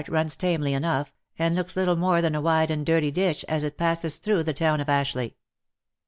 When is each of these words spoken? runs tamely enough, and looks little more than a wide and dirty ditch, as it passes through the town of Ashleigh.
runs 0.07 0.35
tamely 0.35 0.73
enough, 0.73 1.13
and 1.37 1.53
looks 1.53 1.75
little 1.75 1.95
more 1.95 2.23
than 2.23 2.33
a 2.33 2.41
wide 2.41 2.71
and 2.71 2.87
dirty 2.87 3.11
ditch, 3.11 3.45
as 3.47 3.63
it 3.63 3.77
passes 3.77 4.17
through 4.17 4.41
the 4.41 4.51
town 4.51 4.79
of 4.81 4.89
Ashleigh. 4.89 5.35